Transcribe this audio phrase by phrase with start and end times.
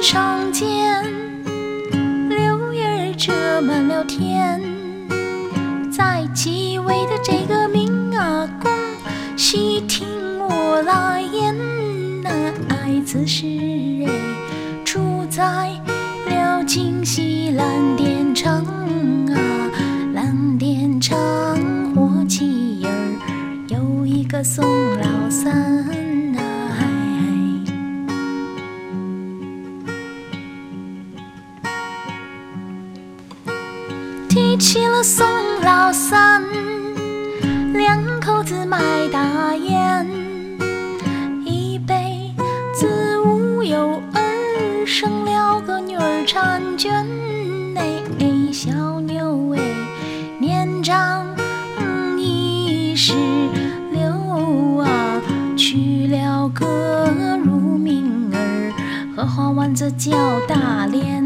[0.00, 1.04] 上见，
[2.28, 4.60] 柳叶儿遮满了天。
[5.90, 8.70] 在继位的这个明阿公，
[9.36, 10.06] 细听
[10.38, 11.54] 我来言，
[12.22, 12.30] 那
[12.68, 13.46] 爱此时
[14.06, 14.12] 哎，
[14.84, 15.70] 住在
[16.26, 19.36] 了京西蓝靛厂啊，
[20.14, 21.18] 蓝靛厂
[21.94, 23.18] 火器营儿
[23.68, 24.64] 有一个宋
[34.48, 35.26] 提起了宋
[35.62, 36.42] 老三，
[37.74, 40.08] 两口子卖大烟，
[41.44, 42.32] 一辈
[42.74, 47.06] 子无有儿，生了个女儿婵娟。
[47.76, 48.02] 哎，
[48.50, 49.60] 小妞哎，
[50.38, 51.26] 年长
[51.78, 53.12] 嗯已十
[53.92, 55.20] 六啊，
[55.58, 57.12] 娶了个
[57.44, 58.72] 乳名儿，
[59.14, 61.17] 荷花丸子叫大莲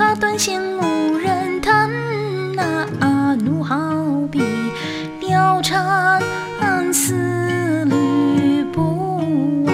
[0.00, 1.90] 琵琶断弦无人弹。
[3.00, 3.76] 啊怒好
[4.32, 4.40] 比
[5.20, 6.18] 貂蝉
[6.90, 9.70] 丝吕布啊，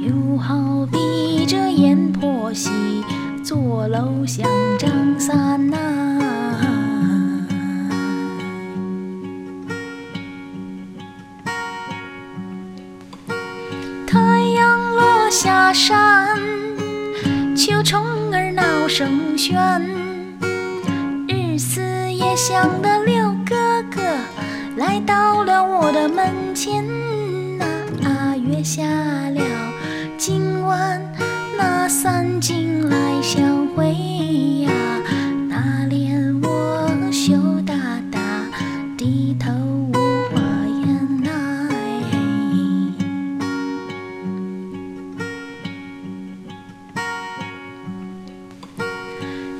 [0.00, 2.70] 又好比这阎婆惜
[3.42, 5.76] 坐楼想张三呐、
[14.06, 14.20] 太
[14.54, 16.38] 阳落下山，
[17.56, 18.00] 秋虫
[18.90, 19.80] 声喧。
[21.28, 21.80] 日思
[22.12, 23.54] 夜想的六哥
[23.88, 24.02] 哥
[24.76, 26.84] 来到了我的门前，
[28.00, 29.40] 那约下了
[30.18, 31.00] 今晚
[31.56, 33.94] 那三更来相会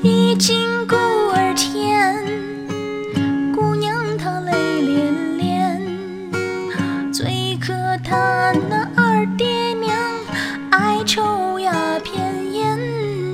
[0.03, 2.25] 已经故儿天，
[3.53, 7.71] 姑娘她泪涟涟，最可
[8.03, 9.95] 叹那二爹娘
[10.71, 12.79] 爱抽鸦片烟，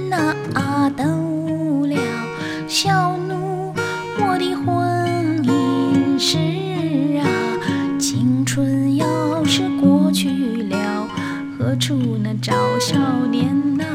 [0.09, 0.35] 那
[0.89, 1.95] 耽误了
[2.67, 3.73] 小奴
[4.19, 6.37] 我的婚姻事
[7.19, 7.25] 啊，
[7.97, 10.29] 青春要是过去
[10.63, 11.07] 了，
[11.57, 12.97] 何处能找少
[13.31, 13.85] 年呐、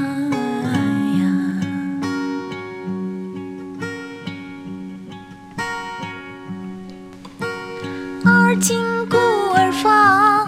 [8.62, 8.78] 而今
[9.09, 9.17] 孤
[9.56, 10.47] 儿发，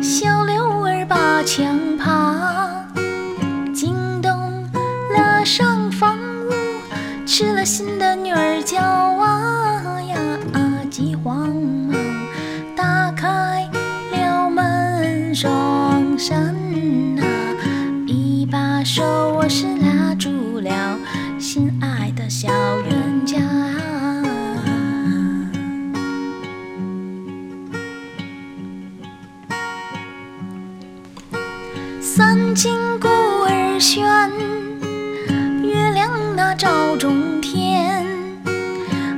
[0.00, 2.82] 小六儿把枪爬，
[3.74, 4.32] 惊动
[5.14, 10.18] 了上房屋，吃了心的女儿叫啊呀
[10.54, 11.94] 啊，急慌忙
[12.74, 13.68] 打开
[14.10, 16.54] 了门双扇
[17.16, 17.22] 呐、
[32.16, 34.30] 三更鼓儿喧，
[35.64, 38.06] 月亮那照中天。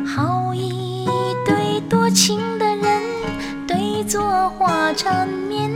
[0.06, 1.06] 好一
[1.44, 3.02] 对多情的人，
[3.68, 5.70] 对坐花缠绵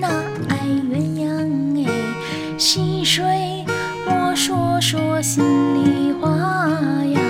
[0.00, 0.08] 呐、
[0.48, 1.92] 爱鸳鸯哎，
[2.58, 3.64] 细水
[4.04, 5.44] 我说说心
[5.76, 6.28] 里话
[7.04, 7.20] 呀，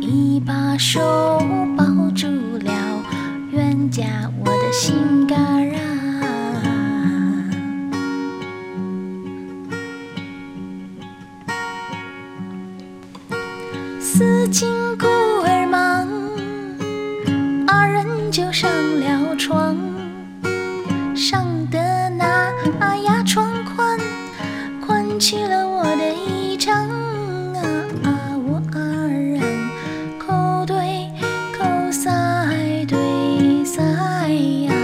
[0.00, 1.41] 一把手
[14.14, 15.06] 四更孤
[15.46, 16.06] 儿忙，
[17.66, 18.70] 二人就上
[19.00, 19.74] 了床，
[21.16, 22.52] 上的那
[22.98, 23.98] 牙床宽，
[24.84, 26.72] 宽起了我的衣裳
[28.04, 28.36] 啊！
[28.46, 29.40] 我二人
[30.18, 31.08] 口对
[31.58, 32.10] 口塞
[32.86, 34.74] 对塞呀，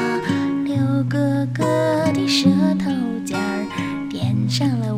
[0.65, 0.75] 六
[1.07, 1.67] 哥哥
[2.15, 2.49] 的舌
[2.83, 2.91] 头
[3.27, 4.97] 尖儿点上了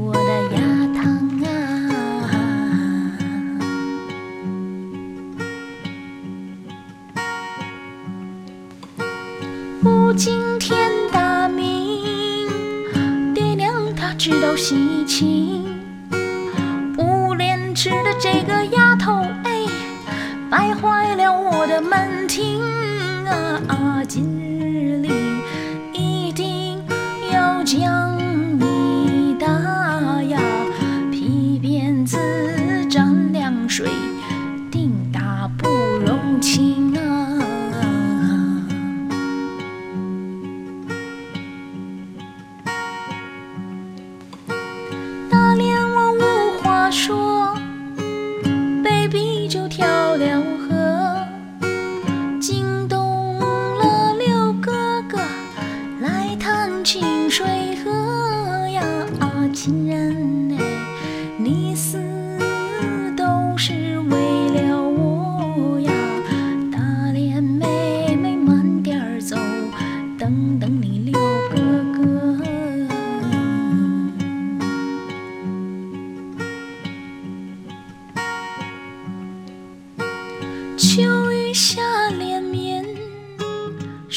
[10.21, 12.47] 惊天大明，
[13.33, 15.65] 爹娘他知道喜庆。
[16.95, 19.15] 不廉耻的这个丫头，
[19.45, 19.65] 哎，
[20.51, 22.63] 败坏了我的门庭
[23.67, 24.05] 啊！
[24.07, 25.09] 今日里
[25.95, 26.85] 一定
[27.33, 28.00] 要将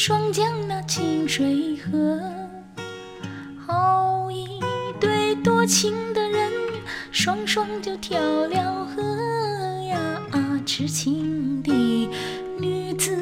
[0.06, 2.20] 双江那清水河，
[3.66, 4.60] 好一
[5.00, 6.52] 对多情的人，
[7.10, 9.02] 双双就跳了河
[9.88, 9.96] 呀！
[10.66, 11.72] 痴情的
[12.60, 13.16] 女子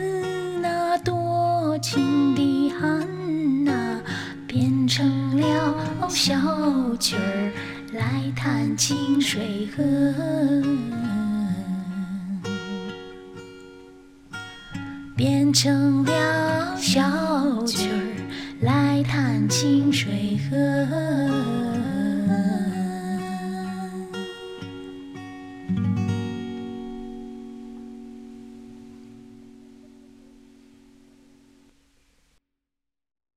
[0.61, 4.01] 那多情的汉呐，
[4.49, 6.35] 变成了小
[6.99, 7.53] 曲儿
[7.93, 9.85] 来弹清水河。
[15.53, 17.03] 成了小
[17.67, 21.02] 曲儿来弹清水河。